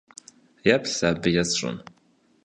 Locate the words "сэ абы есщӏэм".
0.95-1.77